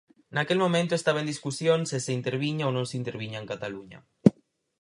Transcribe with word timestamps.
Naquel 0.35 0.57
momento 0.63 0.93
estaba 0.95 1.19
en 1.21 1.31
discusión 1.33 1.79
se 1.89 1.97
se 2.05 2.15
interviña 2.19 2.67
ou 2.67 2.71
non 2.77 2.85
se 2.89 2.97
interviña 3.01 3.47
Cataluña. 3.51 3.99